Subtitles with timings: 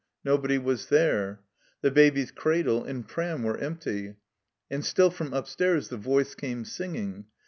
[0.25, 1.41] Nobody was there.
[1.81, 4.15] The Baby's cradle and pram were empty.
[4.67, 7.25] And still from upstairs the voice came singing.